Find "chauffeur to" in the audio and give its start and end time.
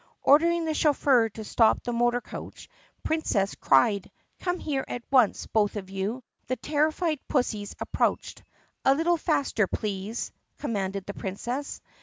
0.73-1.43